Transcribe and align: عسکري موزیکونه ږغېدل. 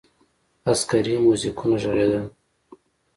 عسکري 0.71 1.15
موزیکونه 1.25 1.75
ږغېدل. 1.81 2.23